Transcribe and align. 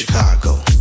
Make 0.00 0.77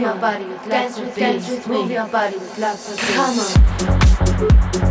move 0.00 0.12
your 0.12 0.20
body 0.20 0.44
with 0.46 0.66
love, 0.66 1.00
with, 1.00 1.16
dance 1.16 1.50
with, 1.50 1.68
move 1.68 1.90
your 1.90 2.06
body 2.08 2.36
with 2.38 2.58
love, 2.58 2.78
with 2.88 2.98
come 3.14 4.84
on. 4.84 4.89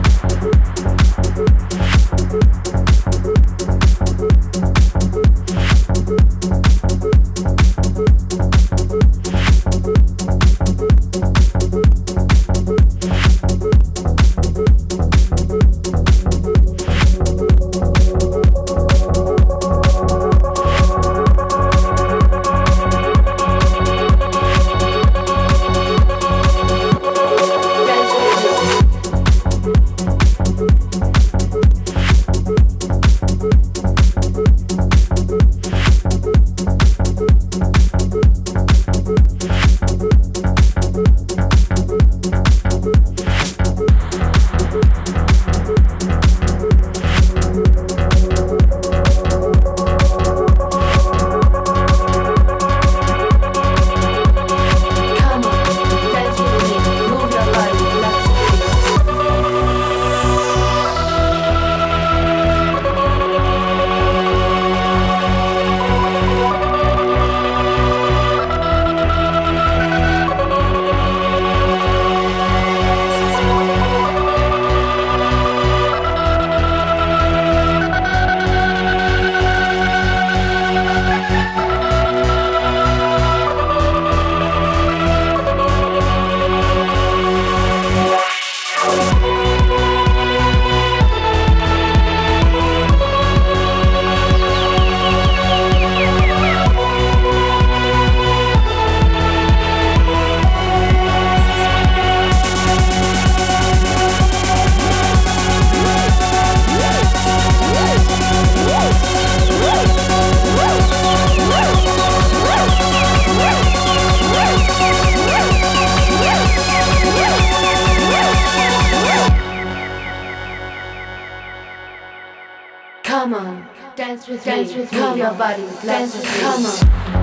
Come 123.20 123.34
on, 123.34 123.67
dance 123.97 124.30
with 124.30 124.45
dance 124.45 124.72
me. 124.72 124.80
with 124.80 124.93
Move 124.93 125.17
your 125.17 125.34
body, 125.34 125.67
dance 125.84 126.15
with 126.15 126.24
me. 126.24 126.39
Come 126.39 127.18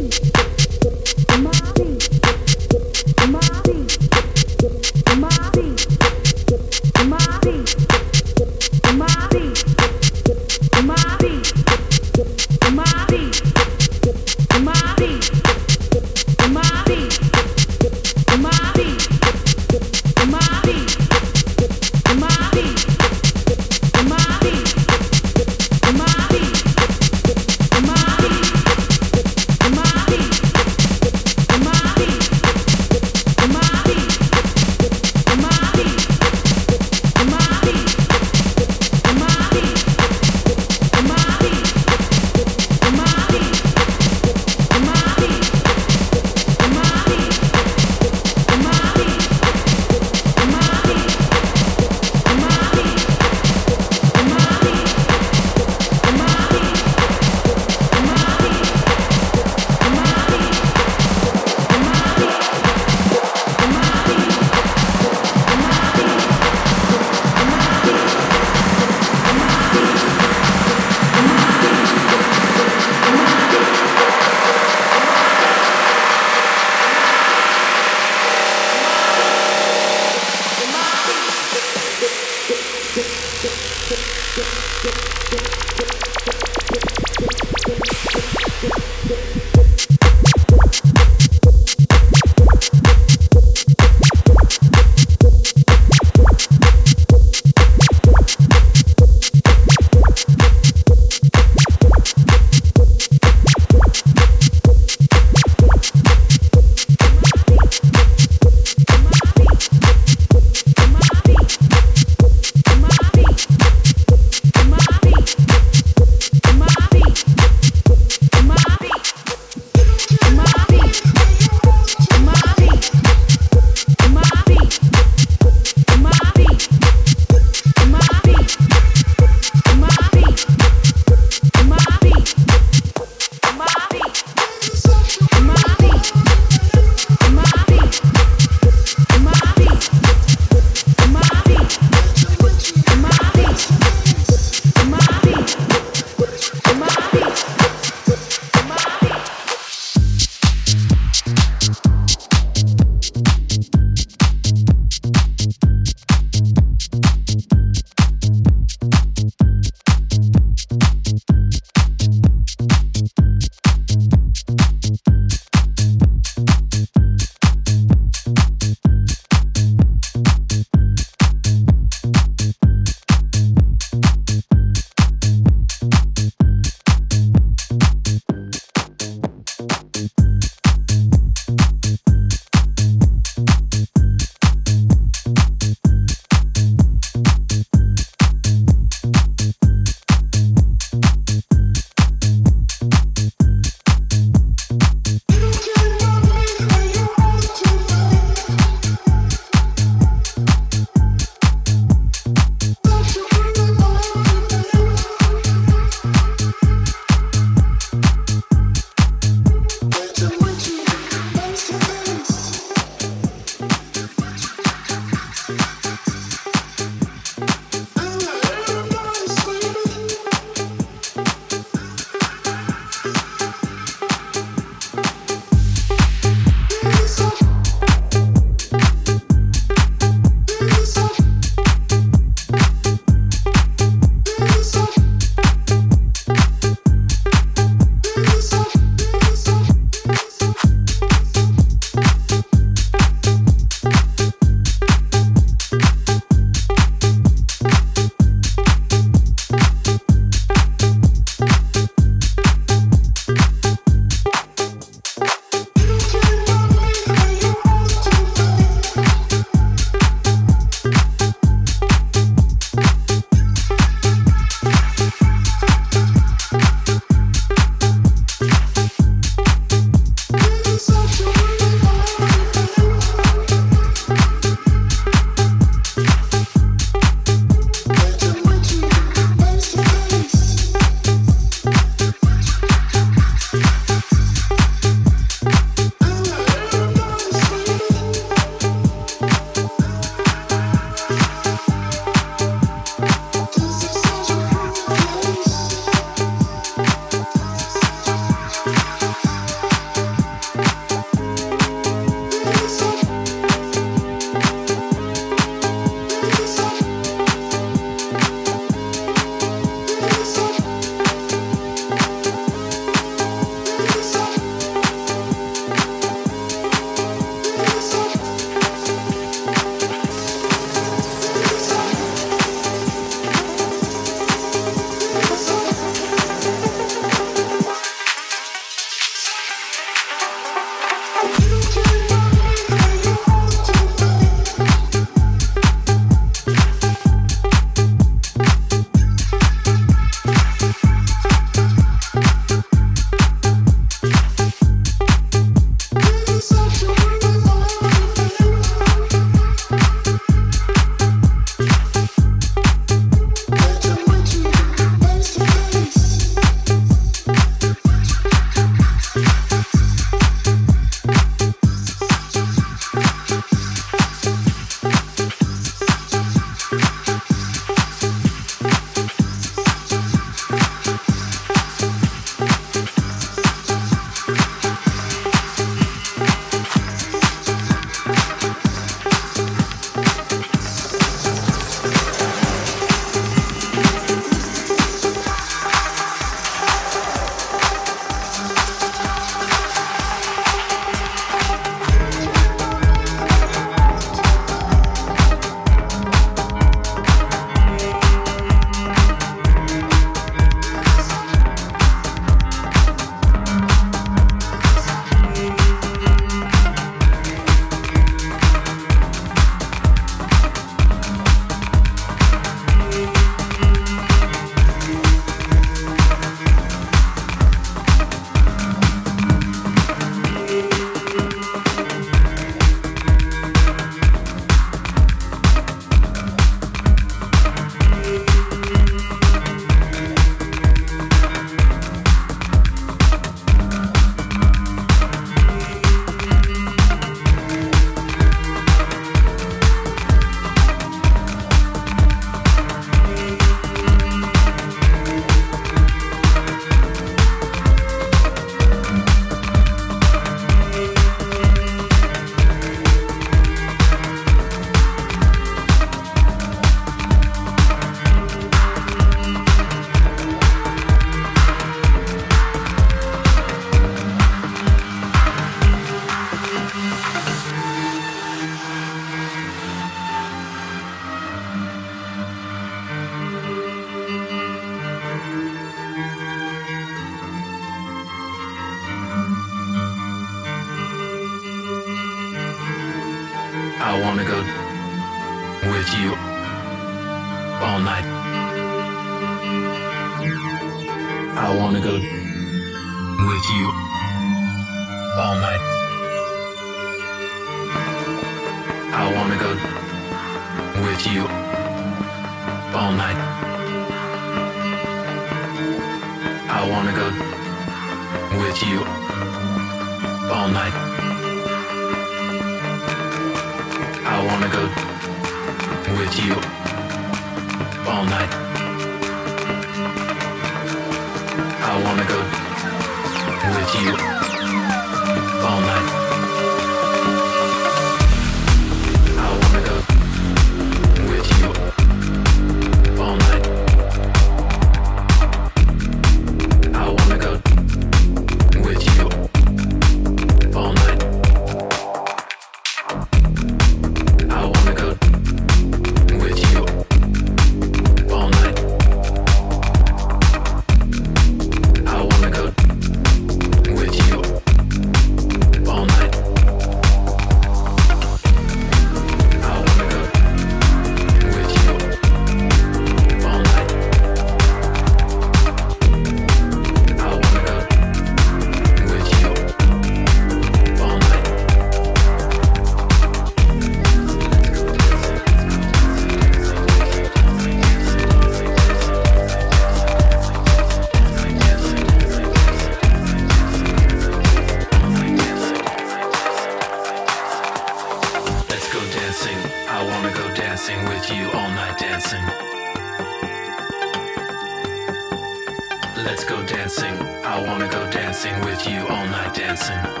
dancing 598.23 598.45
with 598.45 598.67
you 598.67 598.87
all 598.87 599.05
night 599.07 599.33
dancing. 599.33 600.00